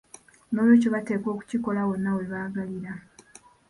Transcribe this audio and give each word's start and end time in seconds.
N'olwekyo 0.51 0.89
bateekwa 0.95 1.29
okukikola 1.31 1.81
wonna 1.87 2.11
we 2.15 2.23
baagalira. 2.31 2.93